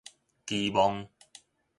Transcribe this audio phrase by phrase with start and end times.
[0.47, 1.05] 期望